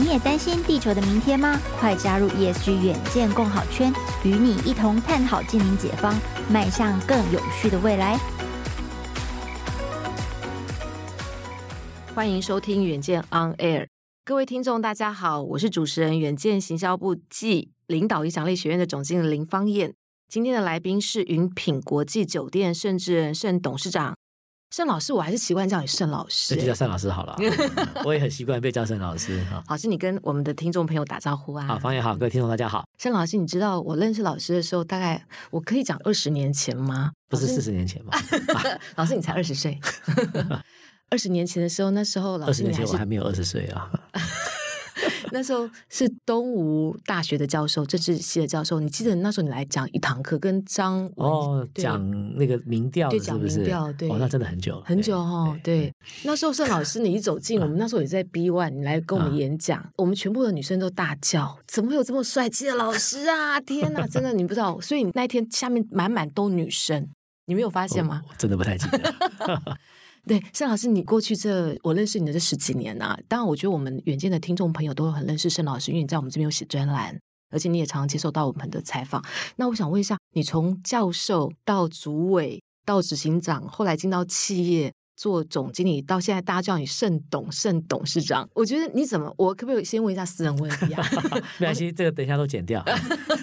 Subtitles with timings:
[0.00, 1.60] 你也担心地球的明天吗？
[1.78, 3.92] 快加入 ESG 远见共好圈，
[4.24, 6.18] 与你一同探讨净零解方，
[6.50, 8.18] 迈向更永续的未来。
[12.14, 13.88] 欢迎收听远见 On Air，
[14.24, 19.92] 各位听众，大家好，我是主持人远见行销部暨领导影响力学院的总经理林芳燕。
[20.30, 24.14] 今天的来宾是云品国际酒店盛智人盛董事长。
[24.70, 27.36] 盛老师，我还是习惯叫你盛老师，就叫盛老师好了。
[28.06, 29.42] 我也很习惯被叫盛老师。
[29.50, 31.66] 好，老师，你跟我们的听众朋友打招呼啊！
[31.66, 32.84] 好，方言好，各位听众大家好。
[32.96, 37.10] 盛老师，你知道我认识老师的时候，大概我可以讲二十年前吗？
[37.28, 38.12] 不是四十年前吗？
[38.94, 39.76] 老师，你才二十岁。
[41.10, 43.90] 二十年前的时候，那时候老师，二十年前我还没有二十岁啊。
[45.32, 48.80] 那时候是东吴大学的教授，政治系的教授。
[48.80, 55.58] 你记得那时候你来讲一堂课，跟张哦讲那个民调，对，讲民调，对，哦，那真的很久很久哈。
[55.62, 55.92] 对，
[56.24, 63.60] 那时候盛老师，你一走进 我们那时候也在 B One，你来跟我们演讲，我们全部的女生都大叫：怎么会有这么帅气的老师啊？
[63.60, 64.80] 天哪，真的你不知道。
[64.80, 67.08] 所以那一天下面满满都女生，
[67.46, 68.22] 你没有发现吗？
[68.38, 69.12] 真的不太记得。
[70.26, 77.18] 对，盛老师，你过去这我认识你的这十几年啊，当然我觉得我们远见的听众朋友都很认识盛老师，因为你在我们这边有写专栏，
[77.50, 79.24] 而且你也常常接受到我们的采访。
[79.56, 84.92] 那我想问一下，你从教授到主委到执行长，后来进到企业。
[85.20, 88.48] 做总经理到现在，大家叫你盛董、盛董事长。
[88.54, 91.06] 我觉得你怎么，我可不可以先问一下私人问题啊？
[91.60, 92.82] 没关系，这个等一下都剪掉。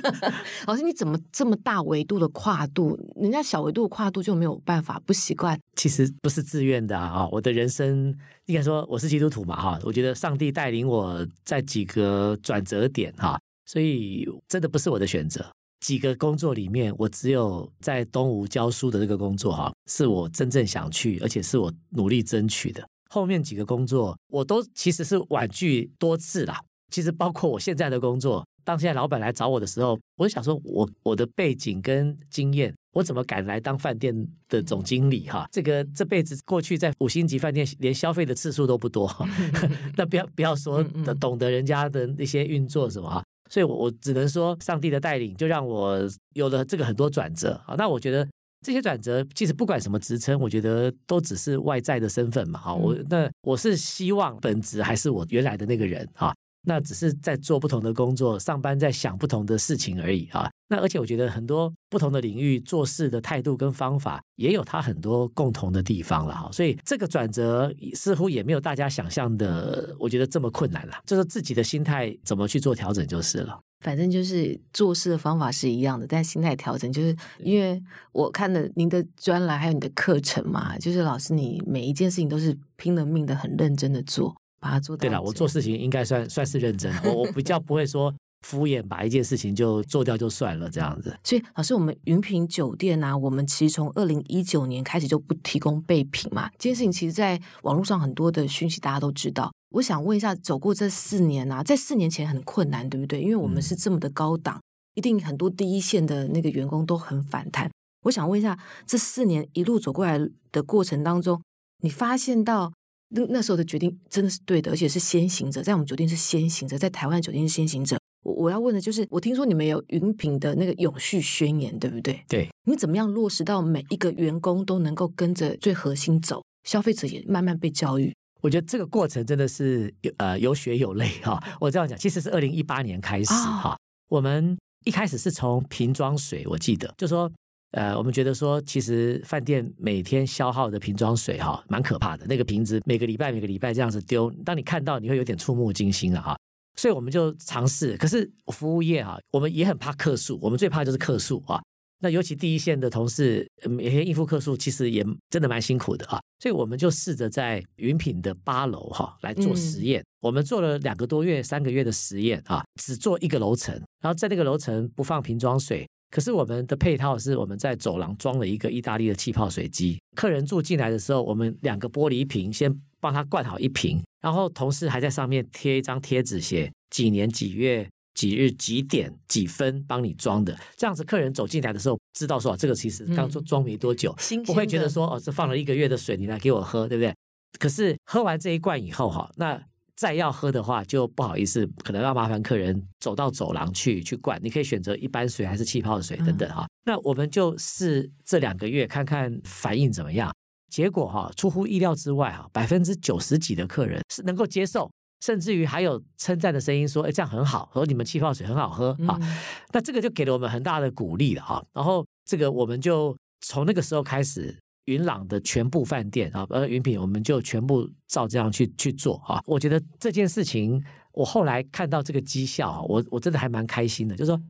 [0.66, 2.98] 老师，你怎么这么大维度的跨度？
[3.16, 5.60] 人家小维度的跨度就没有办法不习惯？
[5.76, 7.28] 其实不是自愿的啊！
[7.32, 8.12] 我的人生
[8.48, 15.46] 应该说我是基督徒嘛哈，我觉得上帝带领我在几个转折点哈，所以真的不是我的选择。
[15.80, 22.88] 几个工作里面，我只有在东吴教书的这个工作哈，是我真正想去，而且是我努力争取的。
[23.10, 26.60] 后面几个工作，我都其实是婉拒多次啦。
[26.92, 34.14] 其实包括我现在的工作，当现在老板来找我的时候，我就想说，我我的背景跟经验，我怎么敢来当饭店
[34.48, 35.48] 的总经理哈？
[35.52, 39.10] 这个这辈子过去在五星级饭店连消费的次数都不多，
[39.98, 40.84] 那不要不要说
[41.20, 43.24] 懂得人家的那些运作什么哈。
[43.50, 45.98] 所以，我我只能说，上帝的带领就让我
[46.34, 47.76] 有了这个很多转折啊。
[47.78, 48.28] 那我觉得
[48.62, 52.60] 这些转折，其实不管什么职称，我觉得都只是外在的身份嘛。
[52.60, 56.34] 哈，我那我是希望本职还是我原来的那个人哈。
[56.68, 60.52] 那只是在做不同的工作，上班在想不同的事情而已啊。
[60.68, 66.50] 那而且我觉得很多不同的领域做事的态度跟方法也有它很多共同的地方了哈。
[66.52, 70.96] 所以这个转折似乎也没有大家想象的，我觉得这么困难了。
[71.06, 73.58] 就是自己的心态怎么去做调整就是了。
[73.80, 84.36] 反正就是做事的方法是一样的，但心态调整就是因为我看了您的专栏还有你的课程嘛，就是老师你每一件事情都是拼了命的很认真的做。
[84.60, 85.02] 把它做到。
[85.02, 91.18] 对了，我做事情应该算算是认真，我我比较不会说敷衍，把一件事情就做掉就算了这样子。
[91.24, 96.50] 所以老师，我们云品酒店啊，我们其实从二零一九年开始就不提供备品嘛。
[96.58, 99.52] 这件事情其实在网络上很多的讯息大家都知道。
[99.72, 103.22] 我想问一下，走过这四年啊，在四年前很困难，对不对？
[103.22, 104.64] 因为我们是这么的高档，嗯、
[104.96, 107.70] 一定很多第一线的那个员工都很反弹。
[108.04, 110.20] 我想问一下，这四年一路走过来
[110.52, 111.42] 的过程当中，
[111.84, 112.72] 你发现到？
[113.10, 117.98] 那那时候的决定真的是对的，而且是先行者，在我们酒店是先行者，在台湾酒店是先行者。
[118.24, 122.22] 我我要问的就是，我听说你们有云品的那个永续宣言，对不对？
[122.28, 122.50] 对。
[122.66, 126.44] 你怎么样落实到每一个员工都能够跟着最核心走？
[126.68, 128.14] 消费者也慢慢被教育。
[128.42, 131.42] 我觉得这个过程真的是有呃有血有泪哈。
[131.62, 133.78] 我这样讲，其实是二零一八年开始哈，哦、
[134.10, 137.32] 我们一开始是从瓶装水，我记得就说。
[137.78, 142.26] 呃，我们觉得说，其实饭店每天消耗的瓶装水哈，蛮可怕的。
[142.26, 146.36] 那个瓶子每个礼拜每个礼拜这样子丢，当你看到，你会有点触目惊心了哈。
[146.76, 147.96] 所以我们就尝试。
[147.98, 151.62] 可是服务业哈，我们也很怕客诉，我们最怕就是客诉啊。
[152.00, 156.20] 那尤其第一线的同事，每天应付客诉，其实也真的蛮辛苦的啊。
[156.40, 160.02] 所以我们就试着在云品的八楼哈来做实验。
[160.02, 165.88] 嗯、我们做了两个多月、三个月的实验啊，只做一个楼层，然后在那个楼层不放瓶装水。
[166.10, 187.14] 可是我们的配套是我们在走廊装了一个意大利的气泡水机，客人住进来的时候，我们两个玻璃瓶先帮他灌好一瓶，然后同事还在上面贴一张贴纸，写几年几月几日几点几分帮你装的，这样子客人走进来的时候知道说这个其实刚装装没多久，嗯、不会觉得说哦这放了一个月的水，你来给我喝，对不对？
[187.60, 189.62] 可是喝完这一罐以后哈，那
[189.98, 194.40] 再要喝的话就不好意思，可能要麻烦客人走到走廊去去灌。
[194.44, 196.64] 你可以选择一般水还是气泡水等等哈。
[196.64, 200.32] 嗯、那我们就试这两个月看看反应怎么样。
[200.70, 204.88] 结果哈出乎意料之外哈，百分之九十几的客人是能够接受，
[205.26, 209.18] 甚至于还有称赞的声音说：“哎，这样很好，说你们气泡水很好喝啊。
[209.20, 209.38] 嗯”
[209.74, 211.66] 那这个就给了我们很大的鼓励了哈。
[211.74, 214.56] 然后这个我们就从那个时候开始。
[214.88, 219.42] 云朗的全部饭店啊，呃，云品我们就全部照这样去去做啊。
[219.46, 220.82] 我觉得这件事情，
[221.12, 224.16] 我后来看到这个绩效，我我真的还蛮开心的。
[224.16, 224.42] 就是说，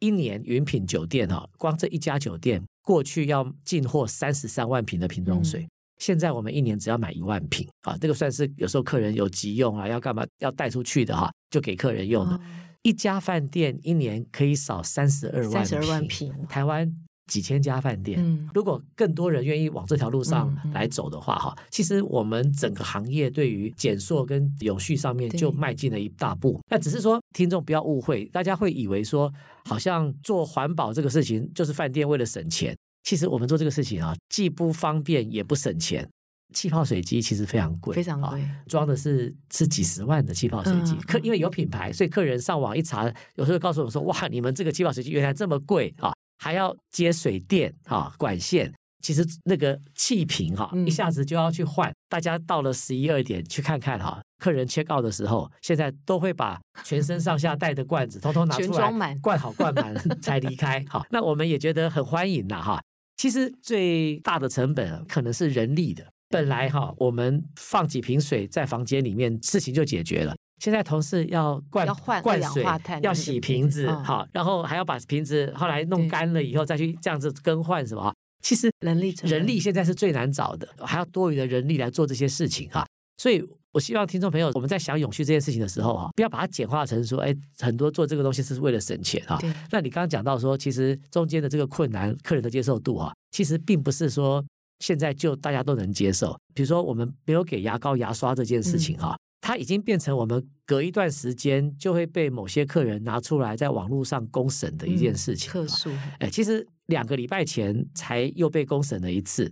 [0.00, 5.68] 一年云品酒店哈，光这一家酒店过去要进货三十三万瓶的瓶装水，嗯、
[5.98, 7.96] 现在我们一年只要买一万瓶啊。
[7.98, 12.34] 这个算是有时候客人有急用啊，要干嘛要带出去的哈，就给客人用的。
[12.34, 12.40] 哦、
[12.82, 16.94] 一家饭店一年可以少三十二万瓶，三十二万瓶，台湾。
[17.28, 26.60] 几千家饭店，嗯，如果更多人愿意往这条路上来走的话，哈，其实我们整个行业对于减塑跟永续上面就迈进了一大步。
[26.68, 29.32] 那只是说，听众不要误会，大家会以为说，
[29.66, 32.76] 好像做环保这个事情就是饭店为了省钱。
[33.04, 36.08] 其实我们做这个事情啊，既不方便也不省钱。
[36.54, 40.94] 气泡水机其实非常贵，非常贵，装的是是几十万的气泡水机。
[41.06, 43.04] 客因为有品牌，所以客人上网一查，
[43.34, 46.10] 有时候告诉我说，哇，你们这个气泡水机原来这么贵啊！
[46.38, 51.92] 还要接水电哈管线，其实那个气瓶哈一下子就要去换。
[52.08, 60.84] 大家到了十一二点去看看哈，客人 check out 的时候，现在都会把全身上下带的罐子 通通拿出来，全装满，灌好灌满 才离开。
[60.88, 62.80] 好，那我们也觉得很欢迎呐哈。
[63.16, 70.34] 其实最大的成本可能是人力的，本来哈我们放几瓶水在房间里面，事情就解决了。
[70.58, 71.86] 现在同事要灌
[72.22, 72.64] 灌水，
[73.02, 78.12] 要洗瓶子，好，然后还要把瓶子后来弄干了以后再去这样子更换，什么？
[78.42, 82.86] 其实人力人力现在是最难找的，还要多余的人力来做这些事情哈。
[83.16, 89.38] 所以我希望听众朋友，我们在想永续这件事情的时候哈，不要把它简化成说，哎，很多做这个东西是为了省钱哈。
[89.70, 94.44] 那你刚刚讲到说，其实中间的这个困难，客人的接受度哈，其实并不是说
[94.78, 96.36] 现在就大家都能接受。
[96.54, 99.16] 比如说我们没有给牙膏牙刷这件事情哈。
[99.40, 105.50] 它已经变成我们隔一段时间就会被某些客人拿出来在网络上公审的一件事情。
[105.50, 109.50] 客诉，哎，其实两个礼拜前才又被公审了一次，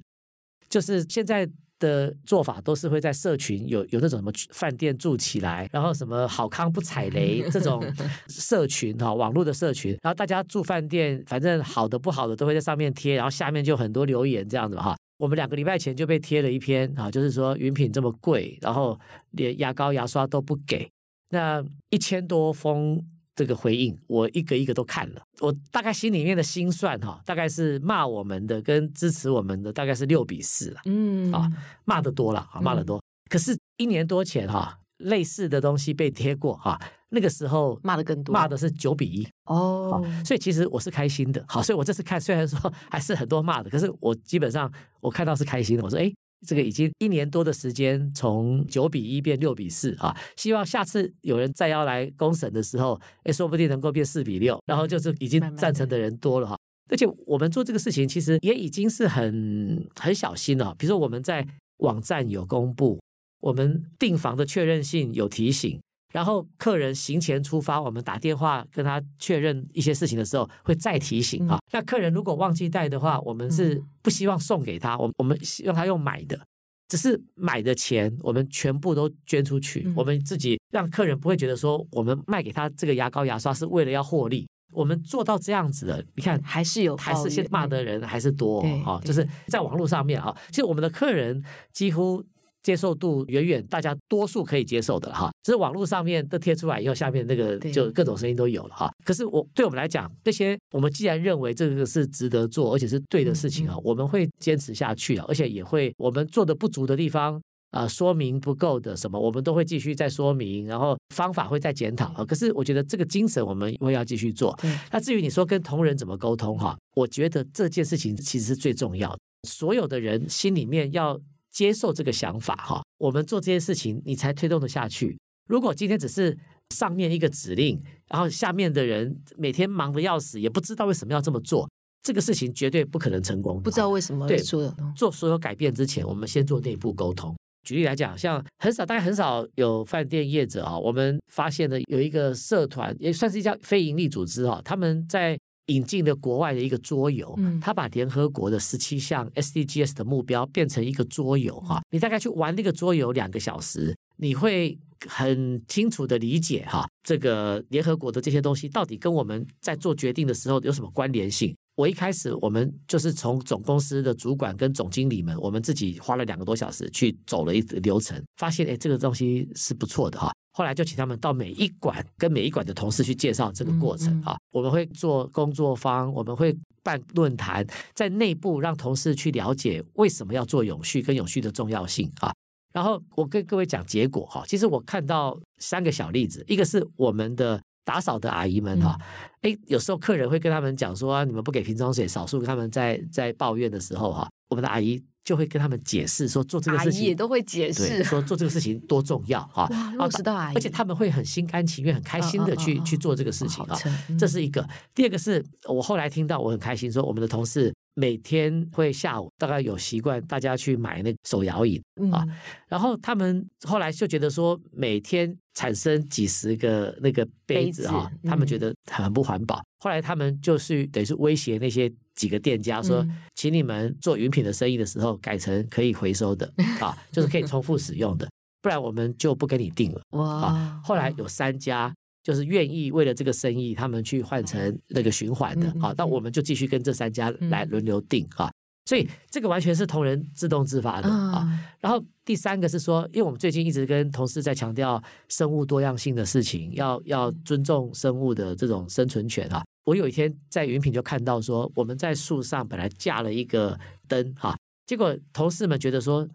[0.69, 1.49] 就是现在
[1.79, 7.83] 的做法都是会在社群有有那种什么饭店住起来，然后什么好康不踩雷这种
[8.29, 14.97] 社群哈，网络的社群，然后大家住饭店，反正好的不好的都会在上面贴，然后下面就很多留言这样子哈。
[15.19, 18.99] 我们两个礼拜前就被贴了一篇啊，就是说云品这么贵，然后
[19.33, 20.91] 连牙膏牙刷都不给，
[21.31, 23.03] 那一千多封
[23.35, 31.33] 这个回应，我一个一个都看了，我大概心里面的心算哈，大概是骂我们的跟支持我们的大概是六比四了，嗯。
[31.33, 31.51] 啊，
[31.85, 34.79] 骂得多了啊，骂得多，可是一年多前哈。
[35.01, 36.81] 类似的东西被贴过哈，
[37.11, 41.45] 那个时候骂的更多，骂的是九比一哦，所以其实我是开心的。
[41.47, 42.59] 好，所以我这次看虽然说
[42.91, 44.71] 还是很多骂的，可是我基本上
[45.01, 45.85] 我看到是开心的。
[45.85, 46.13] 我说，哎，
[46.47, 56.57] 这个已经一年多的时间，从九比一变六比四啊，希望下次有人再要来公审的时候，哎，说不定能够变四比六，然后就是已经赞成的人多了哈。
[56.91, 61.47] 而且我们做这个事情其实也已经是很很小心了，比如说我们在
[61.79, 62.99] 网站有公布。
[63.41, 65.79] 我们订房的确认信有提醒，
[66.17, 71.59] 然后客人行前出发，我们打电话跟他确认一些事情的时候会再提醒啊。
[71.73, 76.41] 那客人如果忘记带的话，我们是不希望送给他，我我们希望他用买的，
[76.89, 84.49] 只是买的钱我们全部都捐出去，我们自己让客人不会觉得说我们卖给他这个牙膏牙刷是为了要获利。
[84.73, 91.45] 我们做到这样子的，你看还是有，还是现骂的人还是多啊，就是在网络上面啊，其实我们的客人
[91.75, 92.25] 几乎。
[92.67, 98.91] 接受度远远大家多数可以接受的哈，只是网络上面都贴出来以后，下面那个就各种声音都有了哈。
[99.05, 112.25] 可是我对我们来讲，这些我们既然认为这个是值得做，而且是对的事情啊，我们会坚持下去啊，而且也会我们做的不足的地方啊，说明不够的什么，我们都会继续再说明，然后方法会再检讨啊。
[112.25, 114.59] 可是我觉得这个精神我们会要继续做。
[114.91, 119.19] 那至于你说跟同仁怎么沟通哈，我觉得这件事情其实是最重要的，
[119.49, 121.17] 所有的人心里面要。
[121.57, 125.19] 接受这个想法哈，我们做这些事情，你才推动得下去。
[125.49, 126.37] 如果今天只是
[126.75, 131.67] 上面一个指令，然后下面的人每天忙得要死，也不知道为什么要这么做，
[132.03, 133.59] 这个事情绝对不可能成功。
[133.63, 137.35] 不知道为什么对做做所有改变之前，我们先做内部沟通。
[137.67, 161.55] 举例来讲，像很少，大概很少有饭店业者啊，我们发现的有一个社团，也算是一家非营利组织啊，他们在引进了国外的一个桌游，嗯，他把联合国的十七项 SDGs 的目标变成一个桌游哈，你大概去玩那个桌游两个小时，你会很清楚的理解哈，这个联合国的这些东西到底跟我们在做决定的时候有什么关联性。
[161.77, 170.33] 我一开始，我们就是从总公司的主管跟总经理们，我们自己花了两个多小时去走了一个流程，发现哎，这个东西是不错的哈。
[170.57, 174.39] 后来就请他们到每一馆跟每一馆的同事去介绍这个过程啊。
[174.51, 182.33] 我们会做工作坊，我们会办论坛，在内部让同事去了解为什么要做永续跟永续的重要性啊。
[182.73, 187.61] 然后我跟各位讲结果哈，其实我看到三个小例子，一个是我们的。
[187.87, 188.99] 打扫的阿姨们哈，
[189.43, 199.69] 哎，有时候客人会跟他们讲说，你们不给瓶装水，少数他们在在抱怨的时候哈，我们的阿姨就会跟他们解释说，做这个事情也都会解释，说做这个事情多重要哈。
[199.99, 203.77] 哇，知道阿姨，而且他们会很心甘情愿、很开心的去去做这个事情啊。
[204.17, 204.67] 这是一个。
[204.95, 207.75] 第二个是我后来听到，我很开心，说我们的同事。
[207.99, 212.31] 每天会下午大概有习惯，大家去买那手摇椅啊，嗯、
[212.69, 219.57] 然后他们后来就觉得说，每天产生几十个那个杯子啊，子他们觉得很不环保。
[219.57, 228.29] 嗯、后来他们就是等于是威胁那些几个店家说，嗯、请你们做云品的生意的时候，改成可以回收的 啊，就是可以重复使用的，
[228.61, 230.01] 不然我们就不跟你订了。
[230.11, 230.81] 哇！
[230.83, 231.95] 后来有三家。
[232.27, 238.51] 就是愿意为了这个生意，他们去换成那个循环的啊，那我们就继续跟这三家来轮流订啊，
[238.87, 241.49] 所以这个完全是同仁自动自发的啊。
[241.79, 249.63] 然后第三个是说，因为我们最近一直跟同事在强调生物多样性的事情，要要尊重生物的这种生存权啊。
[249.87, 253.79] 我有一天在云品就看到说，我们在树上本来架了一个
[254.09, 256.29] 灯哈，结果同事们觉得说，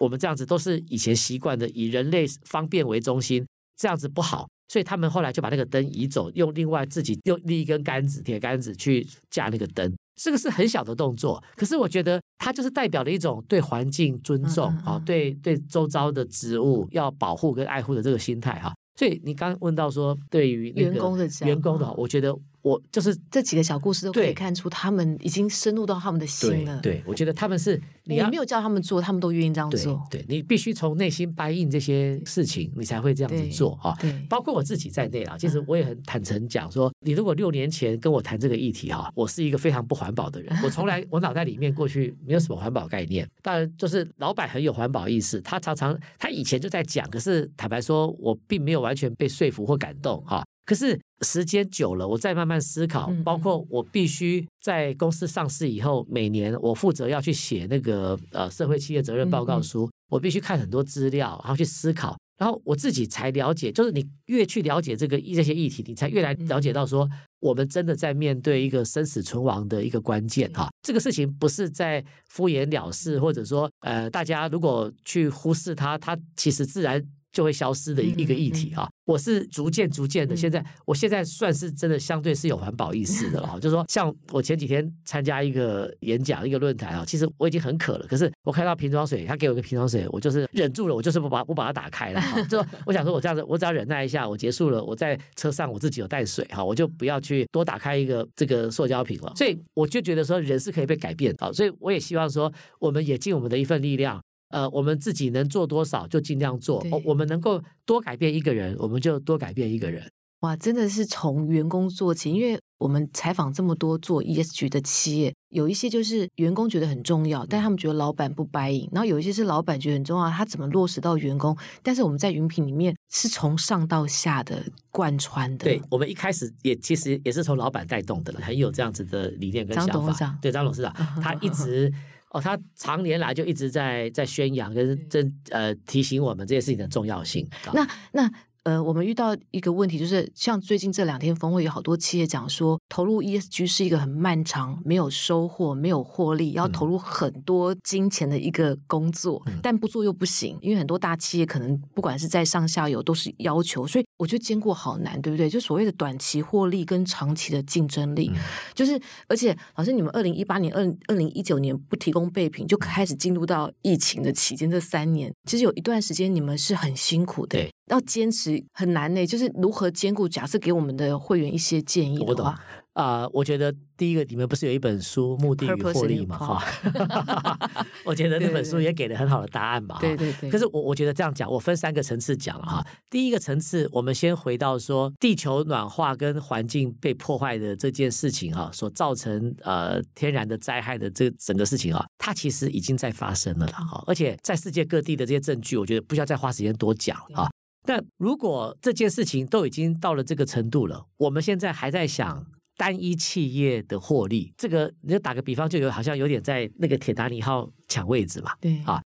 [0.00, 3.46] 我们这样子都是以前习惯的，以人类方便为中心，
[3.76, 4.48] 这样子不好。
[4.68, 9.94] 所以他们后来就把那个灯移走，用另外自己用另一根杆子、铁杆子去架那个灯。
[10.20, 18.74] 这个是很小的动作，可是我觉得它就是代表了一种对环境尊重啊，对对周遭的植物要保护跟爱护的这个心态哈。
[18.98, 22.36] 所以你刚问到说，对于员工的员工的话，我觉得。
[22.66, 26.80] 我就是这几个小故事都可以看出，他们已经深入到他们的心了。
[26.80, 30.04] 对，对，我觉得他们是你没有叫他们做，他们都愿意这样做。
[30.10, 33.96] 对，对，你必须从内心 buy in 这些事情，你才会这样子做哈。
[34.00, 43.24] 对，包括我自己在内啊，其实我也很坦诚讲说，你如果六年前跟我谈这个议题哈，我是一个非常不环保的人，我从来 我脑袋里面过去没有什么环保概念。
[43.42, 50.44] 当然，就是老板很有环保意识，他常常他以前就在讲，可是坦白说，我并没有完全被说服或感动哈。
[50.66, 67.08] 可是时间久了，我再慢慢思考，包括我必须在公司上市以后，每年我负责要去写那个呃社会企业责任报告书，我必须看很多资料，然后去思考，然后我自己才了解，就是你越去了解这个这些议题，你才越来了解到说，
[67.38, 70.68] 我们真的在面对一个生死存亡的一个关键哈。
[70.82, 77.00] 这个事情不是在敷衍了事，或者说呃大家如果去忽视它，它其实自然。
[77.36, 104.18] 就会消失的一个议题哈，我是逐渐逐渐的，现在我现在算是真的相对是有环保意识的了哈， 就是说像我前几天参加一个演讲一个论坛啊，其实我已经很渴了，可是我看到瓶装水，他给我一个瓶装水，我就是忍住了，我就是不把不把它打开了哈，就我想说我这样子，我只要忍耐一下，我结束了，我在车上我自己有带水哈，我就不要去多打开一个这个塑胶瓶了，所以我就觉得说人是可以被改变的，所以我也希望说我们也尽我们的一份力量。
[104.48, 106.80] 呃，我们自己能做多少就尽量做。
[106.82, 110.10] 对我们能够多改变一个人，我们就多改变一个人。
[110.40, 121.56] 哇，真的是从员工做起，因为我们采访这么多做 ESG 的企业，有一些就是员工觉得很重要，但他们觉得老板不 buy in，然后有一些是老板觉得很重要，他怎么落实到员工？
[121.82, 125.64] 但是我们在云品里面是从上到下的贯穿的。
[125.64, 129.92] 对，我们一开始也其实也是从老板带动的了，很有这样子的理念跟想法。
[129.94, 131.90] 张董事长，对，张董事长，他一直。
[132.36, 137.48] 哦，他常年来就一直在在宣扬跟真呃提醒我们这些事情的重要性。
[137.72, 138.30] 那那。
[138.66, 155.48] 呃，我们遇到一个问题，就是像最近这两天峰会，有好多企业讲说，投入 ESG 是一个很漫长、没有收获、没有获利，要投入很多金钱的一个工作，嗯、但不做又不行，因为很多大企业可能不管是在上下游都是要求，所以我觉得兼顾好难，对不对？
[155.48, 158.40] 就所谓的短期获利跟长期的竞争力，嗯、
[158.74, 167.58] 就是而且老师，你们二零一八年、二二零一九年不提供备品，就开始进入到疫情的期间，这三年其实有一段时间你们是很辛苦的。
[167.86, 170.28] 要坚持很难呢，就是如何兼顾。
[170.28, 172.60] 假设给我们的会员一些建议的话，
[172.96, 176.38] 啊、呃，我觉得第一个，你们不是有一本书《目的与获利》嘛？
[176.38, 177.70] 哈
[178.06, 179.98] 我觉得那本书也给了很好的答案吧。
[180.00, 180.48] 对对对。
[180.50, 182.82] 可是我我觉得这样讲，我分三个层次讲哈。
[183.10, 194.02] 第一个层次，我们先回到说地球暖化跟环境被破坏的这件事情哈，所造成呃天然的灾害的这整个事情啊，它其实已经在发生了了哈。
[194.06, 197.50] 而且在世界各地的这些证据，我觉得不需要再花时间多讲啊。
[197.84, 202.46] 但如果这件事情都已经到了这个程度了，我们现在还在想。
[202.76, 209.02] 单一企业的获利，这个你就打个比方，就有好像有点在那个铁达尼号抢位置嘛，对啊。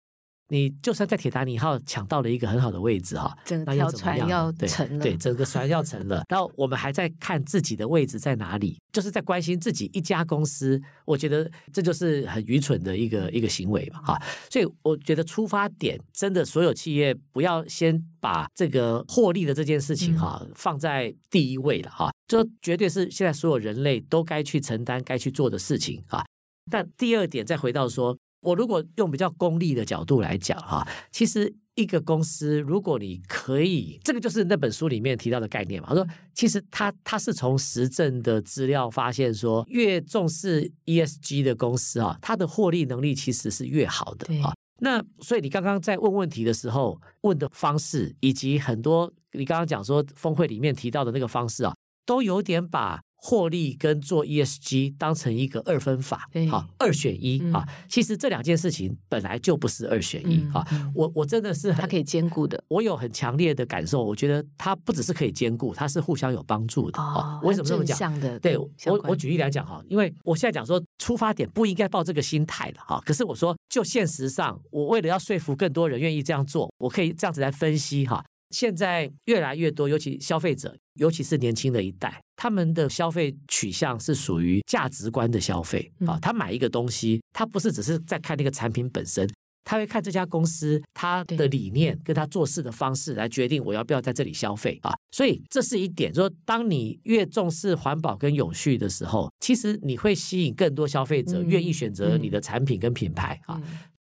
[0.50, 6.24] 你就算在铁达尼号抢到了一个很好的位置哈，整条船要沉了，对，整个船要沉了。
[6.28, 10.80] 然后我们还在看自己的位置在哪里，就是在关心自己一家公司。
[11.04, 14.22] 我觉得这就是很愚蠢的一个一个行为嘛，哈。
[14.50, 26.24] 所以我觉得出发点真的，所有企业不要先把这个获利的这件事情哈放在第一位了哈，这绝对是现在所有人类都该去承担、该去做的事情啊。
[26.68, 28.18] 但第二点再回到说。
[28.40, 35.88] 我如果用比较功利的角度来讲哈，其实一个公司，如果你可以，这个就是那本书里面提到的概念嘛。
[35.88, 44.54] 他说，其实他他是从实证的资料发现说，越重视 ESG 的公司啊，它的获利能力其实是越好的啊。
[44.80, 51.74] 那所以你刚刚在问问题的时候问的方式，以及很多你刚刚讲说峰会里面提到的那个方式啊，
[52.06, 53.00] 都有点把。
[53.22, 57.66] 获利跟做 ESG 当成一个二分法，好，二选一啊。
[57.88, 60.66] 其实这两件事情本来就不是二选一啊。
[60.94, 62.62] 我我真的是它可以兼顾的。
[62.68, 67.38] 我有很强烈的感受，我觉得它不只是可以兼顾，它是互相有帮助的啊。
[67.42, 68.18] 为什么这么讲？
[68.40, 68.68] 对我
[69.04, 73.02] 我举例来讲哈，因为我现在讲说出发点不应该抱这个心态了哈。
[73.04, 78.24] 可是我说就现实上，我为了要说服更多人愿意这样做，我可以这样子来分析哈。
[78.50, 86.18] 现在越来越多，尤其消费者，尤其是年轻的一代，他们的消费取向是属于价值观的消费啊。
[86.22, 89.28] 他买一个东西，他不是只是在看那个产品本身，
[89.62, 94.94] 他会看这家公司他的理念跟他做事的方式来决定我要不要在这里消费啊。
[95.10, 103.60] 所以这是一点，说当你越重视环保跟永续的时候，其实你会吸引更多消费者愿意选择你的产品跟品牌啊。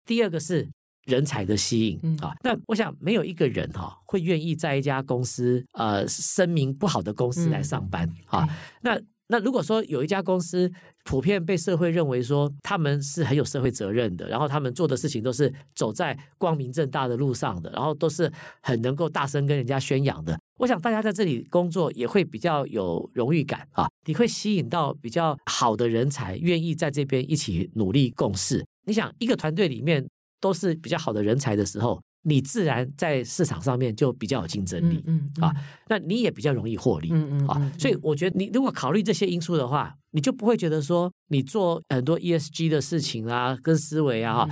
[0.05, 0.69] 第二个是。
[1.07, 8.47] 人才的吸引啊，那我想没有一个人哈会愿意在一家公司呃声名不好的公司来上班啊。
[8.83, 10.71] 那那如果说有一家公司
[11.05, 18.31] 普遍被社会认为说他们是很有社会责任的，然后他们做的事情都是走在光明正大的路上的，然后都是
[18.63, 23.87] 很能够大声跟人家宣扬的，我想大家在这里工作也会比较有荣誉感啊。
[24.07, 28.65] 你会吸引到比较好的人才，愿意在这边一起努力共事。
[28.85, 30.05] 你想一个团队里面。
[30.41, 35.55] 都是比较好的人才的时候，你自然在市场上面就比较有竞争力，嗯，嗯啊，
[35.89, 44.49] 那你也比较容易获利，嗯嗯啊，所以我觉得你如果考虑这些因素的话，你就不会觉得说你做很多 ESG 的事情啊，跟思维啊，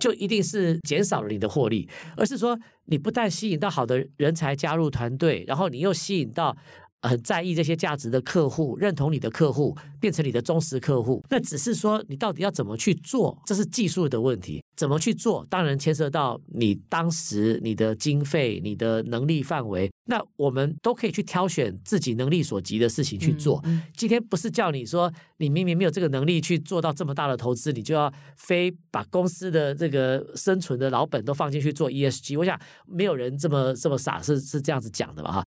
[0.00, 6.56] 就一定是减少了你的获利，而是说你不但吸引到好的人才加入团队，然后你又吸引到。
[7.02, 11.22] 很在意这些价值的客户，认同你的客户，变成你的忠实客户。
[11.28, 14.62] 那只是说你到底要怎么去做，这是技术的问题。
[14.74, 19.88] 怎么去做，当然牵涉到你当时你的经费、你的能力范围。
[20.06, 23.60] 那我们都可以去挑选自己能力所及的事情去做。
[23.64, 32.38] 嗯嗯、今天不是叫你说你明明没有这个能力去做到这么大的投资，你就要非把公司的这个生存的老本都放进去做 ESG。
[32.38, 35.30] 我想没有人这么这么傻，是是这样子讲的吧？
[35.32, 35.44] 哈。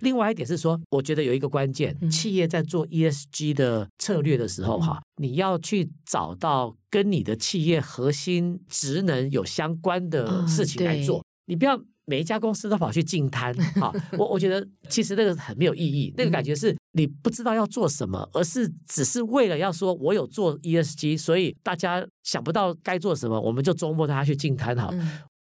[0.00, 11.24] 另外一点是说，我觉得有一个关键，企业在做 ESG 的策略的时候，哈，你要去找到跟你的企业核心职能有相关的事情来做。
[11.46, 16.12] 你不要每一家公司都跑去净滩， 哈，我我觉得其实那个很没有意义。
[16.16, 24.90] 那个感觉是你不知道要做什么，而是只是为了要说我有做 ESG，所以大家想不到该做什么，我们就周末大家去净滩，哈。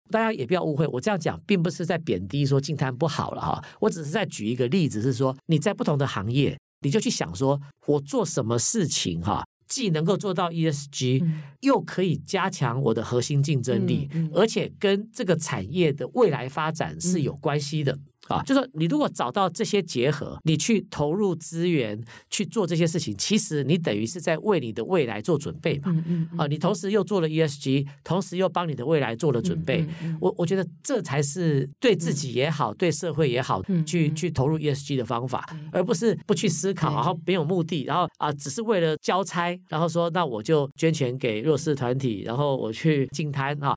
[0.10, 11.24] 大家也不要误会，我这样讲并不是在贬低说净滩不好了哈，我只是在举一个例子，是说你在不同的行业，你就去想说我做什么事情哈，既能够做到 ESG，
[11.62, 17.98] 又可以加强我的核心竞争力，而且跟这个产业的未来发展是有关系的。
[18.28, 25.86] 啊，就是说你如果找到这些结合，你去投入资源去做这些事情，其实你等于是在为你的未来做准备嘛。
[25.88, 26.38] 嗯嗯。
[26.38, 29.82] 啊，你同时又做了 ESG，同时又帮你的未来做了准备。
[29.82, 30.18] 嗯嗯。
[30.20, 43.76] 我我觉得这才是对自己也好，对社会也好，去去投入 ESG 的方法，而不是不去思考，然后没有目的，然后啊，只是为了交差，然后说那我就捐钱给弱势团体，然后我去进摊啊。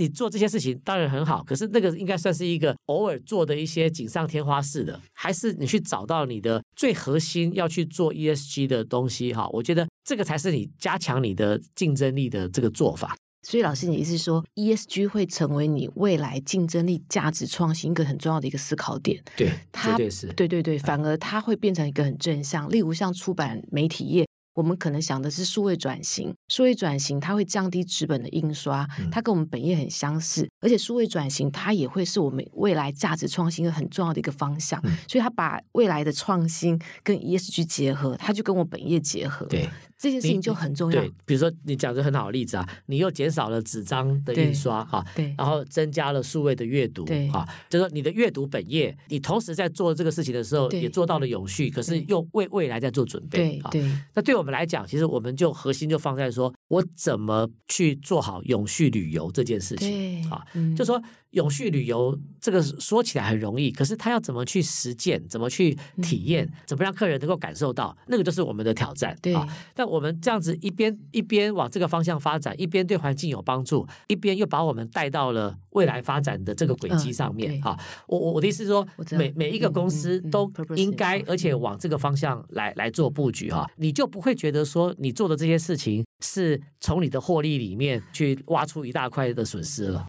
[0.00, 9.46] 你做这些事情当然很好，可是那个应该算是一个偶尔做的一些锦上添花式的，还是你去找到你的最核心要去做 ESG 的东西哈？
[9.50, 13.14] 我觉得这个才是你加强你的竞争力的这个做法。
[13.42, 19.22] 所以，老师，你意思是说，ESG 会成为你未来竞争力、价值创新一个很重要的一个思考点？
[19.36, 19.96] 对，它。
[19.96, 22.70] 对对对，反而它会变成一个很正向。
[22.70, 24.26] 例如，像出版媒体业。
[24.54, 39.46] 我们可能想的是数位转型，数位转型它会降低纸本的印刷，它跟我们本业很相似，而且数位转型它也会是我们未来价值创新的很重要的一个方向，所以它把未来的创新跟 ESG 结合，它就跟我本业结合。
[39.46, 39.68] 对。
[40.00, 40.98] 这件事情就很重要。
[40.98, 53.98] 对，比如说你讲的很好的例子啊，你又减少了纸张的印刷哈，对，然后增加了数位的阅读，对，哈，就是说你的阅读本业，你同时在做这个事情的时候，也做到了永续，可是又为未来在做准备，对，对。
[54.14, 60.42] 那对我们来讲，其实我们就核心就放在说，我怎么去做好永续旅游这件事情，啊，
[60.74, 61.02] 就说。
[61.30, 69.16] 永续旅游这个说起来很容易，可是他要怎么去实践，怎么去体验，怎么让客人能够感受到，那个就是我们的挑战。
[69.22, 77.60] 对啊，但我们这样子一边一边往这个方向发展，一边对环境有帮助，一边又把我们带到了未来发展的这个轨迹上面。
[77.62, 90.06] 啊，我我我的意思是说，每每一个公司都应该，而且往这个方向来来做布局哈，你就不会觉得说你做的这些事情是从你的获利里面去挖出一大块的损失了。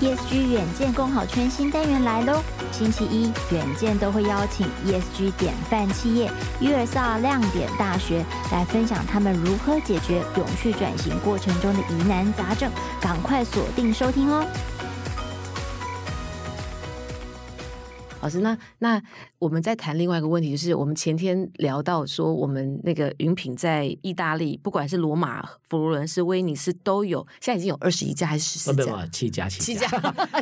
[0.00, 2.40] ESG 远见共好圈新单元来喽！
[2.72, 14.42] 星期一，远见都会邀请 ESG 典范企业 USR 亮点大学来分享他们如何解决永续转型过程中的疑难杂症，赶快锁定收听哦！
[18.20, 19.02] 老师，那那
[19.38, 29.06] 我们在谈另外一个问题，就是我们前天聊到说，我们那个云品在意大利，不管是罗马、佛罗伦斯、威尼斯都有，现在已经有二十一家还是十四家？
[29.10, 29.88] 七家，七家，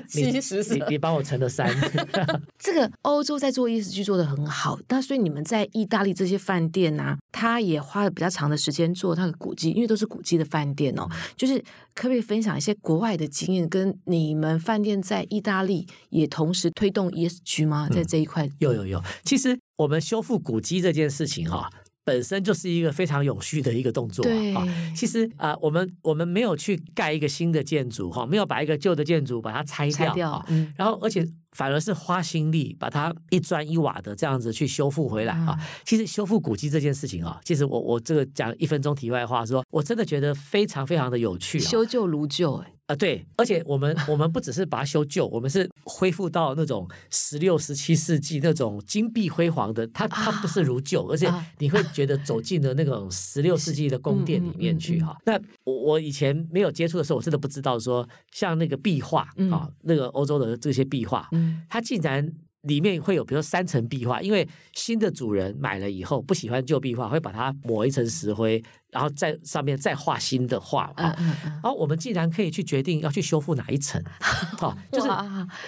[0.09, 0.75] 七 十四。
[0.75, 1.69] 你你帮我乘了三。
[2.59, 11.09] 这个欧洲在做 ESG 做的很好，那所以你们在意大利这些饭店啊，他也花了比较长的时间做那个古迹，因为都是古迹的饭店哦。
[11.37, 11.63] 就是
[11.99, 17.67] 可不可以分享一些国外的经验，跟你们饭店在意大利也同时推动 ESG？
[17.67, 17.89] 吗？
[17.91, 21.89] 在这一块、嗯、有有有，其实我们修复古迹这件事情哈、哦。
[22.05, 24.67] 本身就是一个非常永续的一个动作啊！
[24.97, 35.57] 其实啊，我们我们没有去盖一个新的建筑哈，没有把一个旧的建筑把它拆掉，拆掉嗯、然后而且反而是花心力把它一砖一瓦的这样子去修复回来啊！
[35.59, 42.73] 嗯、其实修复古迹这件事情啊，其实我我这个讲一分钟题外话说，说我真的觉得非常非常的有趣，修旧如旧哎。
[42.89, 55.15] 啊，对，而且我们我们不只是把它修旧，我们是恢复到那种十六、十七世纪那种金碧辉煌的，它它不是如旧，而且你会觉得走进了那种 十六世纪的宫殿里面去哈。
[55.27, 61.29] 那我我以前没有接触的时候，我真的不知道说像那个壁画啊，那个欧洲的这些壁画，
[61.69, 62.33] 它竟然。
[62.69, 71.17] 里面会有，比如说三层壁画，因为新的主人买了以后不喜欢旧壁画，会把它抹一层石灰，然后在上面再画新的画啊。
[71.43, 74.01] 然后我们竟然可以去决定要去修复哪一层，
[74.59, 75.09] 好，就是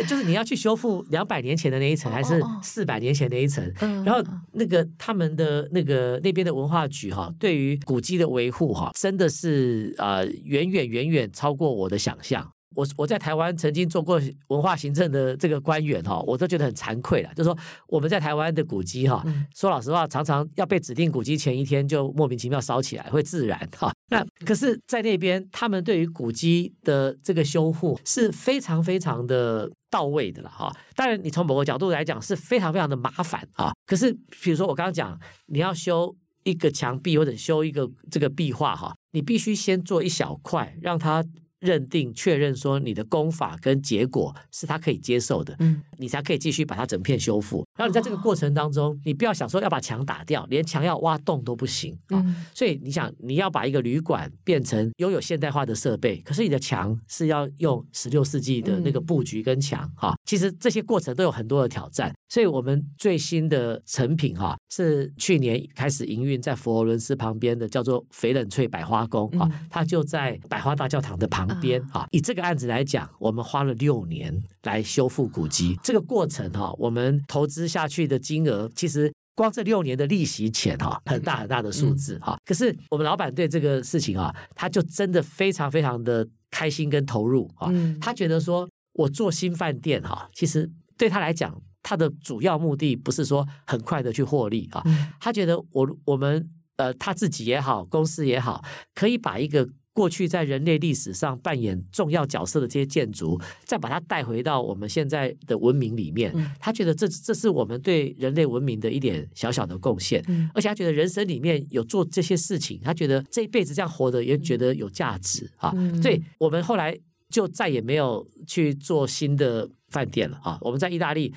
[0.07, 3.65] 就是你要去修复两百年前的那一层，还是四百年前那一层？
[4.05, 12.53] 然后那个他们的那个那边的文化局哈，对于古迹的维护哈，真的是呃远远远远超过我的想象。
[12.77, 17.31] 我我在台湾曾经做过文化行政的这个官员哈，我都觉得很惭愧了。
[17.35, 23.93] 就是说我们在台湾的古迹哈，说老实话，常常要被指定古迹前一天就莫名其妙烧起来，会自燃哈。
[24.11, 30.73] 那可是，在那边他们对于古迹的这个修复是非常非常的到位的了哈。
[30.95, 33.73] 当然，你从某个角度来讲是非常非常的麻烦啊。
[33.85, 41.25] 可是，比如说我刚刚讲，你要修一个墙壁或者修一个这个壁画哈，你必须先做一小块，让它。
[41.61, 47.65] 认定确认说你的功法跟结果是他可以接受的，嗯，你才可以继续把它整片修复。
[47.81, 52.23] 然后你在这个过程当中，你不要想说要把墙打掉，连墙要挖洞都不行啊。
[52.25, 60.15] 嗯，所以你想你要把一个旅馆变成拥有现代化的设备，可是你的墙是要用十六世纪的那个布局跟墙哈。
[60.25, 62.13] 其实这些过程都有很多的挑战。
[62.29, 71.51] 所以我们最新的成品哈是去年开始营运在佛罗伦斯旁边的叫做翡冷翠百花宫哈，它就在百花大教堂的旁。
[71.61, 75.79] 边啊，以这个案子来讲，我们花了六年来修复古迹。
[75.83, 82.37] 这个过程哈，我们投资下去的金额，其实光这六年的利息钱哈，很大很大的数字哈。
[82.45, 87.73] 可是我们老板对这个事情啊，他就真的非常非常的开心跟投入啊。
[88.01, 94.85] 他觉得说，我做新饭店哈，其实对他来讲，他的主要目的不是说很快的去获利啊。
[95.19, 98.63] 他觉得我我们呃他自己也好，公司也好，
[98.95, 99.69] 可以把一个。
[99.93, 106.33] 过去在人类历史上扮演重要角色的这些建筑，再把它带回到我们现在的文明里面。
[106.59, 110.25] 他觉得这这是我们对人类文明的一点小小的贡献，
[110.55, 115.73] 而且他觉得人生里面有做这些事情，他觉得这一辈子这样活的也觉得有价值啊。
[116.01, 116.97] 所以我们后来
[117.29, 120.59] 就再也没有去做新的饭店了啊。
[120.61, 121.35] 我们在意大利。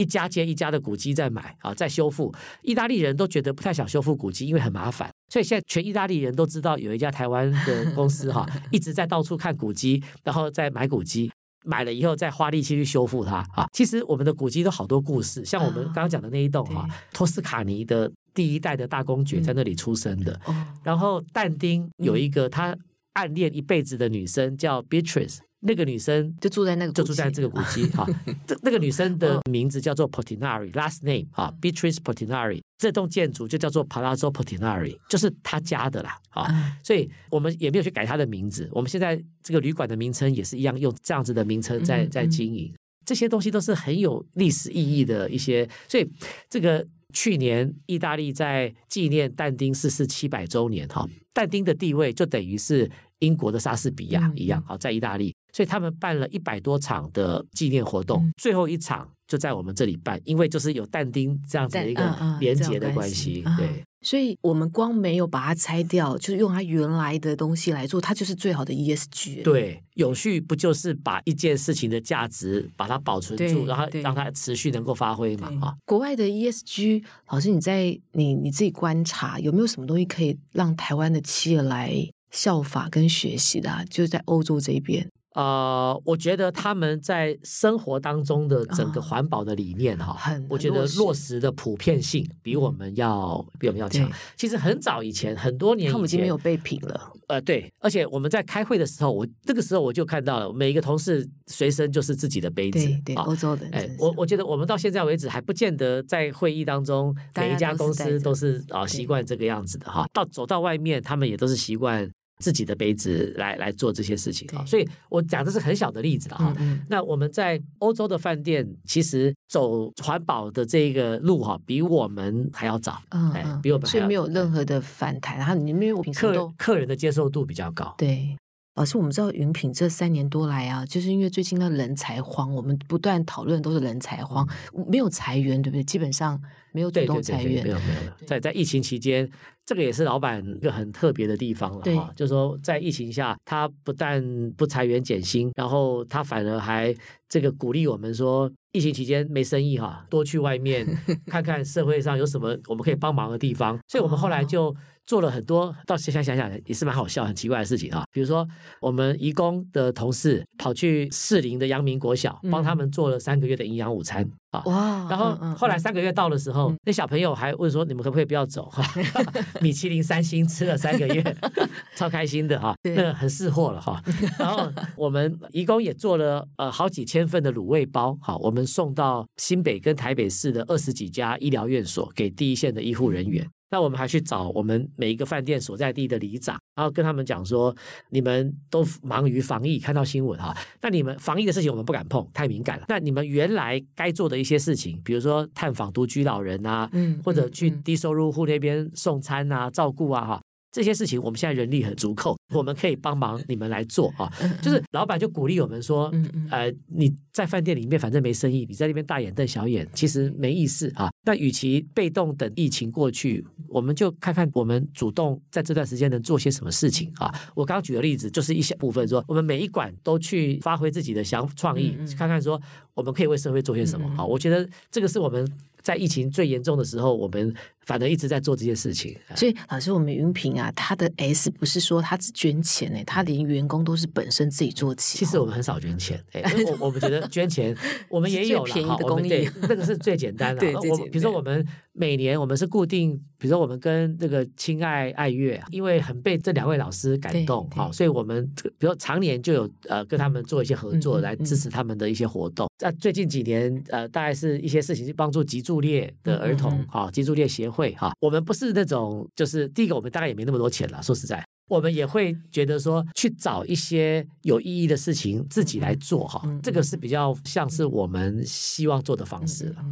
[0.00, 2.32] 一家接一家的古迹在买啊，在修复。
[2.62, 5.10] 意大利人都觉得不太想修复古迹，因为很麻烦。
[5.28, 11.30] 所以现在全意大利人都知道有一家台湾的公司哈， 一直在到处看古迹，然后再买古迹，
[11.64, 13.66] 买了以后再花力气去修复它啊。
[13.72, 20.40] 其实我们的古迹都好多故事，像我们刚刚讲的那一栋哈，托斯卡尼的第一代的大公爵在那里出生的。
[20.82, 22.76] 然后但丁有一个他
[23.14, 25.38] 暗恋一辈子的女生叫 Beatrice。
[25.60, 28.06] 那个女生就住在那个，就住在这个古迹哈。
[28.46, 32.60] 这那个女生的名字叫做 Portinari，last name 啊，Beatrice Portinari。
[32.78, 36.78] 这栋建筑就叫做 Palazzo Portinari，就是他家的啦啊。
[36.84, 38.68] 所以我们也没有去改他的名字。
[38.70, 42.72] 我们现在这个旅馆的名称也是一样，用这样子的名称在在经营。
[43.04, 45.68] 这些东西都是很有历史意义的一些。
[45.88, 46.08] 所以
[46.48, 55.34] 这个去年意大利在纪念但丁逝世七百周年哈，但丁的地位就等于是英国的莎士比亚一样好，在意大利。
[55.52, 63.42] 所以他们办了一百多场的纪念活动，最后一场就在我们这里办，因为就是有但丁这样子的一个连结的关系。
[63.56, 69.42] 对，所以我们光没有把它拆掉，就是用它原来的东西来做，它就是最好的 ESG。
[69.42, 75.50] 对，永续不就是把一件事情的价值把它保存住，然后让它持续能够发挥嘛？
[75.60, 81.92] 啊，国外的 ESG，老师你在你你自己观察有没有什么东西可以让台湾的企业来
[82.30, 83.84] 效法跟学习的啊？
[83.86, 85.08] 就是在欧洲这边。
[85.34, 94.10] 呃，我觉得他们在生活当中的整个环保的理念哈，我觉得落实的普遍性比我们要比我们要强。
[94.36, 97.12] 其实很早以前，很多年以前，他们已经没有备品了。
[97.28, 102.88] 呃，对，而且我们在开会的时候，我这个时候我就看到了，每一个同事随身就是自己的杯子。
[103.04, 103.68] 对，欧洲的。
[103.72, 110.06] 哎，我我觉得我们到现在为止还不见得在会议当中每一家公司都是啊习惯这个样子的哈。
[110.12, 112.10] 到走到外面，他们也都是习惯。
[112.38, 116.54] 自己的杯子来来做这些事情啊，所以我讲的是很小的例子了哈。
[116.58, 125.36] 嗯嗯，那我们在欧洲的饭店，其实走环保的这个路哈，比我们还要早，嗯，嗯，比我们还要早，所以没有任何的反弹。
[125.36, 128.36] 然后你没有客客人的接受度比较高，对。
[128.78, 134.48] 老师，我们知道云品这三年多来啊，就是因为最近的人才荒，我们不断讨论都是人才荒，
[134.86, 135.82] 没有裁员，对不对？
[135.82, 138.24] 基本上没有主动裁员，没有没有。
[138.24, 139.28] 在在疫情期间，
[139.66, 144.22] 这个也是老板一个很特别的地方了哈，就是说在疫情下，他不但
[144.56, 146.94] 不裁员减薪，然后他反而还
[147.28, 150.86] 这个鼓励我们说，疫情期间没生意哈，多去外面
[151.26, 154.72] 看看社会上有什么我们可以帮忙的地方，所以我们后来就。
[155.08, 158.04] 做了很多，到现在想想也是蛮好笑、很奇怪的事情啊。
[158.12, 158.46] 比如说，
[158.78, 164.62] 我们移工的同事跑去士林的阳明国小，帮他们做了三个月的营养午餐啊。
[164.66, 165.06] 哇！
[165.08, 168.84] 然后后来三个月到的时候，那小朋友还问说：“你们可不可以不要走？”哈，
[169.62, 171.36] 米其林三星吃了三个月，
[171.96, 172.74] 超开心的哈。
[172.82, 174.02] 那很识货了哈。
[174.38, 183.48] 然后我们移工也做了呃好几千份的卤味包，好，我们送到新北跟台北市的二十几家医疗院所，给第一线的医护人员。
[183.70, 187.74] 那我们还去找我们每一个饭店所在地的里长，然后跟他们讲说：
[188.10, 192.84] 你们都忙于防疫，看到新闻哈，那你们防疫的事情我们不敢碰，太敏感了。
[192.88, 200.42] 那你们原来该做的一些事情，比如说探访独居老人啊，嗯，或者去低收入户那边送餐啊、照顾啊，哈。
[200.70, 204.30] 这些事情我们现在人力很足够，我们可以帮忙你们来做啊。
[204.60, 206.12] 就是老板就鼓励我们说，
[206.50, 211.08] 呃，你在饭店里面反正没生意，你在那边大眼瞪小眼，其实没意思啊。
[211.24, 217.32] 那与其被动等疫情过去，我们就看看我们主动在这段时间能做些什么事情啊。
[217.54, 222.60] 我刚刚举的例子就是一小部分，说我们每一馆都去发挥自己的想创意，看看说
[222.94, 224.24] 我们可以为社会做些什么啊。
[224.24, 225.50] 我觉得这个是我们。
[225.80, 227.54] 在疫情最严重的时候，我们
[227.88, 229.16] 反而一直在做这件事情。
[229.34, 235.16] 所以，老师，我们云平啊，他的 S 不是说他只捐钱哎，他连员工都是本身自己做起。
[235.16, 237.74] 其实我们很少捐钱，哎， 我我们觉得捐钱
[238.10, 240.60] 我们也有了，便宜的公益，对，那个是最简单的。
[240.70, 248.46] 对，我比如说我们每年我们是固定，比如说我们跟那个亲爱爱乐，因为很被这两位老师感动，好，所以我们
[248.78, 252.68] 比如常年就有呃跟他们做一些合作，来支持他们的一些活动。
[252.76, 269.84] 在最近几年，呃，大概是一些事情去帮助脊柱裂的儿童，哈，脊柱裂协会，哈，我们不是那种，就是第一个，我们大概也没那么多钱了，说实在，我们也会觉得说，去找一些有意义的事情自己来做，哈，这个是比较像是我们希望做的方式了。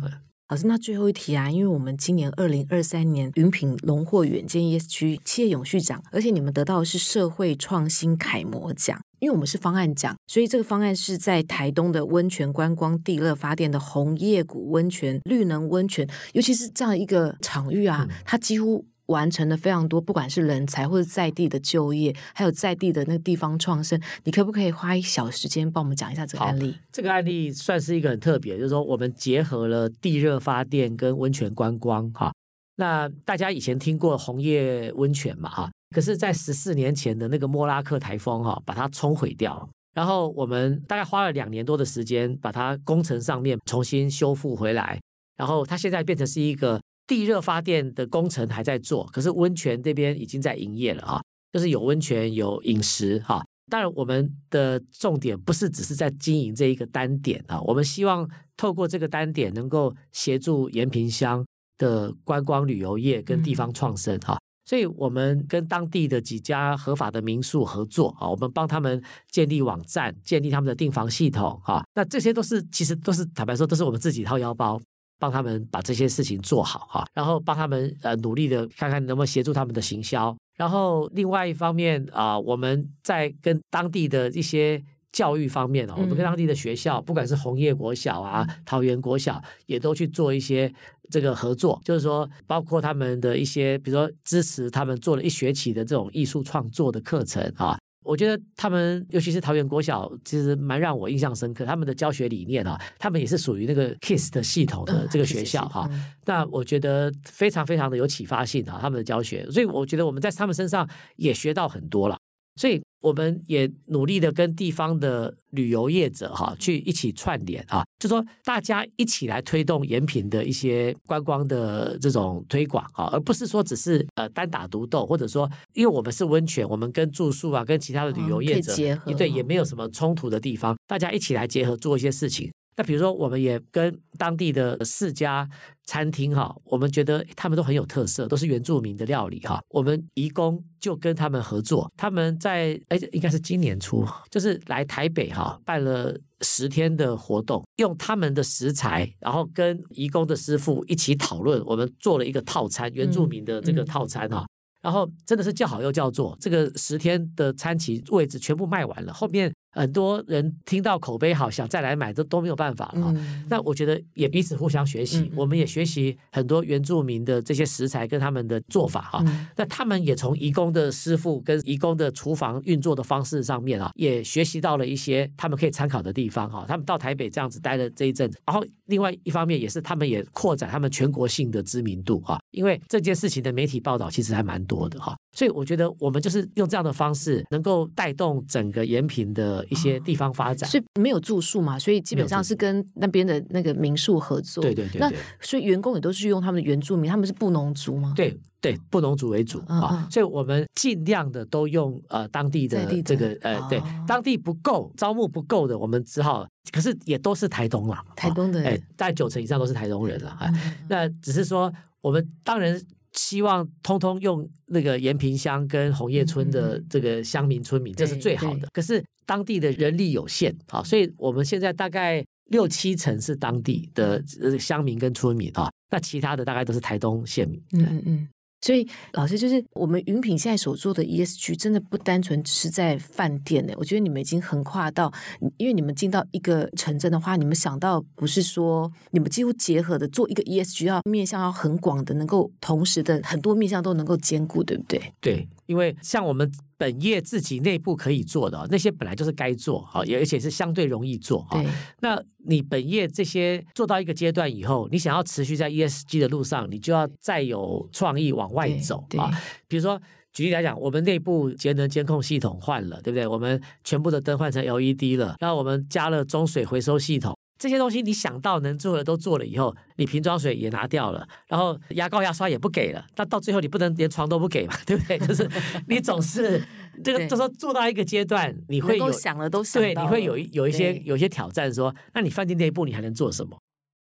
[0.49, 8.97] 老师，那最后一题啊，因为我们今年二零二三年云品荣获远见 ESG 企业永续奖，而且你们得到的是社会创新楷模奖。
[9.19, 18.87] 因为我们是方案奖，所以这个方案是在台东的温泉观光地热发电的红叶谷温泉绿能温泉，尤其是这样一个场域啊，它几乎。
[19.07, 26.77] 完成了非常多，不管是人才或者在地的就业，还有在地的那个地方创生，你可不可以花一小时间帮我们讲一下这个案例？
[26.91, 32.33] 这个案例算是一个很特别，就是说我们结合了地热发电跟温泉观光哈。
[32.77, 35.71] 那大家以前听过红叶温泉嘛哈？
[35.95, 45.01] 可是，在十四年前的那个莫拉克台风哈，把它冲毁掉，然后我们大概花了两年多的时间，把它工程上面重新修复回来，
[45.39, 46.81] 然后它现在变成是一个。
[47.07, 53.45] 地热发电的工程还在做，可是温泉这边已经在营业了啊，就是有温泉有饮食哈。
[53.69, 61.45] 当然，我们的重点不是只是在经营这一个单点啊，我们希望透过这个单点能够协助延平乡
[61.77, 64.39] 的观光旅游业跟地方创生哈。
[64.65, 71.85] 所以我们跟当地的几家合法的民宿合作啊，我们帮他们建立网站，建立他们的订房系统哈。
[71.95, 74.81] 那这些都是其实都是坦白说都是我们自己掏腰包。
[75.19, 90.73] 帮他们把这些事情做好哈，然后帮他们呃努力的看看能不能协助他们的行销，然后另外一方面啊、呃，我们在跟当地的一些教育方面哦，我们跟当地的学校，不管是红叶国小啊、桃园国小，也都去做一些
[91.11, 97.79] 这个合作，就是说包括他们的一些，比如说支持他们做了一学期的这种艺术创作的课程啊。
[98.07, 101.65] 我觉得他们，尤其是桃园国小，其实蛮让我印象深刻。
[101.65, 105.91] 他们的教学理念啊，他们也是属于那个 KISS 的系统的这个学校哈。
[106.25, 112.17] 那我觉得非常非常的有启发性啊，他们的教学，所以我觉得我们在他们身上也学到很多了。
[112.55, 132.51] 所以我们也努力的跟地方的旅游业者哈去一起串联啊，就说大家一起来推动延平的一些观光的这种推广啊，而不是说只是呃单打独斗，或者说因为我们是温泉，我们跟住宿啊跟其他的旅游业者结合，对，也没有什么冲突的地方，大家一起来结合做一些事情。
[132.77, 135.49] 那比如说，我们也跟当地的四家
[135.85, 139.61] 餐厅哈，我们觉得他们都很有特色，都是原住民的料理哈。
[139.71, 154.47] 我们移工就跟他们合作，他们在哎，应该是今年初，就是来台北哈，办了十天的活动，用他们的食材，然后跟移工的师傅一起讨论，我们做了一个套餐，原住民的这个套餐哈。
[154.83, 159.51] 然后真的是叫好又叫座，这个十天的餐期位置全部卖完了，后面。
[159.77, 163.15] 很多人听到口碑好，想再来买，都都没有办法啊。
[163.49, 169.25] 那我觉得也彼此互相学习，我们也学习很多原住民的这些食材跟他们的做法哈。
[169.55, 176.65] 那他们也从移工的师傅跟移工的厨房运作的方式上面啊，也学习到了一些他们可以参考的地方哈。
[176.67, 182.41] 他们到台北这样子待了这一阵子，然后另外一方面也是他们也扩展他们全国性的知名度哈。
[182.51, 189.66] 因为这件事情的媒体报道其实还蛮多的哈，所以我觉得我们就是用这样的方式，能够带动整个延平的。
[189.69, 194.63] 一些地方发展，所以没有住宿嘛，所以基本上是跟那边的那个民宿合作。
[194.63, 198.13] 对对对，对，那所以员工也都是用他们的原住民，他们是布农族吗？
[198.17, 210.73] 对对，布农族为主啊、所以我们尽量的都用呃当地的这个呃、哦、对，当地不够招募不够的，我们只好，可是也都是台东啦，台东的，哎，大概九成以上都是台东人了啊、嗯。
[210.89, 212.81] 那只是说我们当然。
[213.17, 218.69] 希望通通用那个延平乡跟红叶村的这个乡民村民，这是最好的。
[218.73, 224.23] 可是当地的人力有限啊，所以我们现在大概六七成是当地的
[224.59, 227.61] 乡民跟村民啊，那其他的大概都是台东县民。
[227.73, 228.29] 嗯嗯嗯。
[228.67, 233.73] 所以，老师就是我们云品现在所做的 ESG，真的不单纯只是在饭店呢。
[233.77, 235.13] 我觉得你们已经横跨到，
[235.57, 245.13] 因为你们进到一个城镇的话，你们想到不是说你们几乎结合的做一个 ESG，要面向要很广的，能够同时的很多面向都能够兼顾，对不对？
[245.21, 245.49] 对。
[245.67, 251.63] 因为像我们本业自己内部可以做的那些，本来就是该做啊，也而且是相对容易做哈。
[252.01, 259.31] 那你本业这些做到一个阶段以后，你想要持续在 ESG 的路上，你就要再有创意往外走啊。
[259.67, 260.01] 比如说
[260.33, 263.27] 举例来讲，我们内部节能监控系统换了，对不对？
[263.27, 267.35] 我们全部的灯换成 LED 了，然后我们加了中水回收系统。
[267.59, 275.19] 这些东西你想到能做的都做了以后，你瓶装水也拿掉了，然后牙膏牙刷也不给了，那到最后你不能连床都不给嘛， 对不对？
[275.19, 275.49] 就是
[275.89, 276.63] 你总是
[277.03, 283.57] 这个，就说做到一个阶段，你会有想了都对，你会有有一些有一些挑战，说那你饭店内部你还能做什么？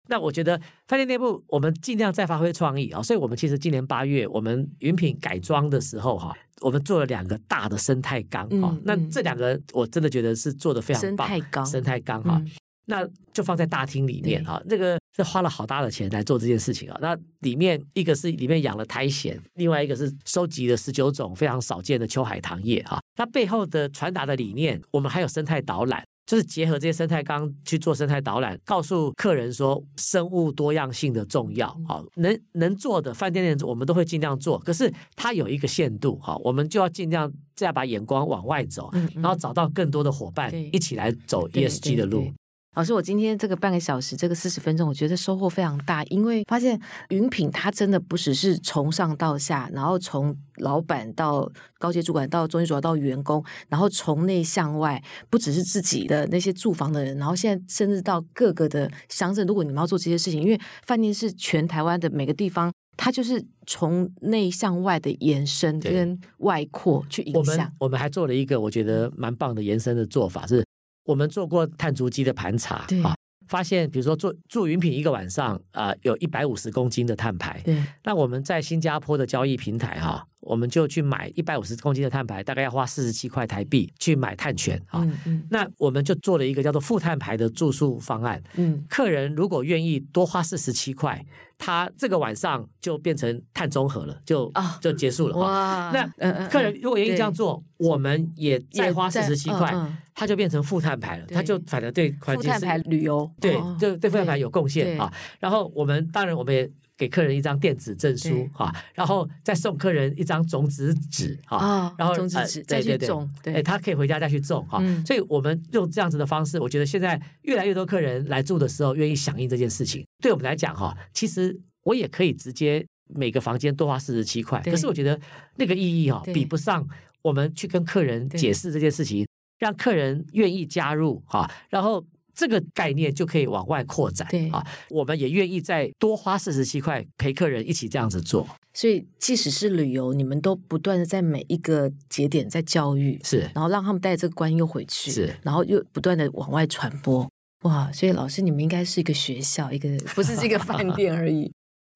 [0.07, 0.55] 那我觉得
[0.87, 12.41] 饭店内部我们尽量再发挥创意啊，所以我们其实今年八月我们云品改装的时候哈，我们做了两个大的生态缸哈、那这两个我真的觉得是做的非常棒，生态缸，生态缸哈。
[12.85, 14.61] 那就放在大厅里面啊。
[14.65, 16.97] 那个是花了好大的钱来做这件事情啊。
[17.01, 22.99] 那里面一个是里面养了苔藓，另外一个是收集了十九种非常少见的秋海棠叶啊。
[23.15, 26.03] 它背后的传达的理念，我们还有生态导览。
[26.27, 31.67] 就是结合这些生态缸去做生态导览，告诉客人说生物多样性的重要。
[31.87, 42.33] 好，能能做的饭店店我们都会尽量做，可是它有一个限度，哈，我们就要尽量再把眼光往外走，然后找到更多的伙伴一起来走 ESG 的路。
[42.75, 51.49] 老师，我今天这个半个小时，这个四十分钟，我觉得收获非常大，因为发现云品它真的不只是从上到下，然后从老板到
[51.79, 67.55] 高级主管到中阶主管到员工，然后从内向外，不只是自己的那些住房的人，然后现在甚至到各个的乡镇，如果你们要做这些事情，因为饭店是全台湾的每个地方，它就是从内向外的延伸跟外扩去影响。
[67.55, 70.61] 我们我们还做了一个我觉得蛮棒的延伸的做法是。
[71.05, 73.15] 我们做过碳足迹的盘查，对啊，
[73.47, 77.61] 发现比如说做做云品一个晚上啊，呃，有一百五十公斤的碳排。
[77.63, 80.27] 对，那我们在新加坡的交易平台哈。
[80.45, 85.01] 我们就去买一百五十公斤的碳排，大概要花四十七块台币去买碳权啊。
[85.03, 88.41] 嗯嗯、那我们就做了一个叫做负碳排的住宿方案。
[88.55, 91.25] 嗯，客人如果愿意多花四十七块，
[91.57, 95.35] 他这个晚上就变成碳中和了，就、哦、就结束了。
[95.35, 99.73] 哇，那客人如果愿意这样做，对我们也再花四十七块，
[100.13, 101.25] 他就变成负碳排了。
[101.25, 105.11] 对他就反而对环境是负碳排旅游，对，就对负碳排有贡献啊。
[105.39, 106.69] 然后我们当然我们也。
[106.97, 114.81] 给客人一张电子证书哈，然后再送客人一张种子纸哈，然后种子纸再去种，对，他可以回家再去种哈。
[115.05, 120.05] 所以我们用这样子的方式，我觉得现在越来越多客人来住的时候，愿意响应这件事情。
[120.21, 125.19] 对我们来讲哈，其实我也可以直接每个房间多花四十七块，可是我觉得
[125.57, 126.87] 那个意义哈，比不上
[127.21, 129.27] 我们去跟客人解释这件事情，
[129.59, 132.05] 让客人愿意加入哈，然后。
[132.35, 138.45] 这个概念就可以往外扩展，对啊，我们也愿意再多花四十七块陪客人一起这样子做。
[138.73, 147.25] 所以即使是旅游，你们都不断的在每一个节点在教育，是，然后让他们带这个观念又回去，是，然后又不断的往外传播。
[147.63, 151.49] 哇，所以老师你们应该是一个学校，一个 不是这个饭店而已。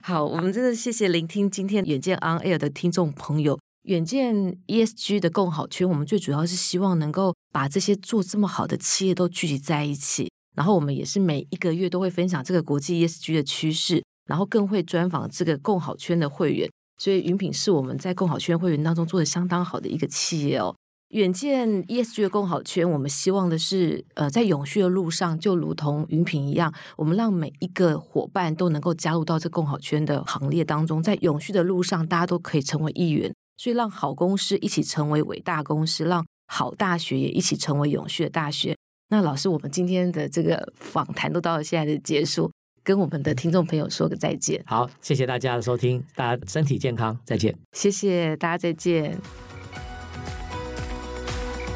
[0.06, 3.60] 好，我们真的谢谢聆听今天远见 On Air 的听众朋友。
[3.90, 10.30] 远见 ESG 的共好圈，我们最主要是希望能够把这些做这么好的企业都聚集在一起。
[10.56, 16.70] 然后我们也是每一个月都会分享这个国际 ESG 的趋势，然后更会专访这个共好圈的会员。
[17.00, 20.76] 所以云品是我们在共好圈会员当中做的相当好的一个企业哦。
[21.08, 33.34] 远见 ESG 的共好圈，我们希望的是，呃，在永续的路上，就如同云品一样，我们让每一个伙伴都能够加入到这共好圈的行列当中，在永续的路上，大家都可以成为一员。
[33.60, 38.74] 所以，让好公司一起成为伟大公司，让好大学也一起成为永续的大学。
[39.10, 42.50] 那老师，我们今天的这个访谈都到了现在的结束，
[42.86, 44.64] 跟我们的听众朋友说个再见。
[44.66, 47.54] 好，谢谢大家的收听，大家身体健康，再见。
[47.74, 49.20] 谢谢大家，再见。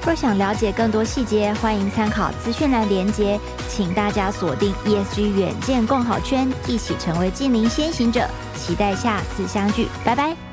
[0.06, 8.26] 若想了解更多细节，欢迎参考资讯栏连接，请大家锁定 ESG 远见共好圈，一起成为净零先行者。
[8.56, 10.53] 期待下次相聚，拜拜。